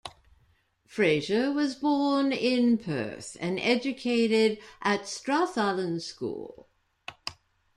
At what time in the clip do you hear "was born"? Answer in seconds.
1.51-2.31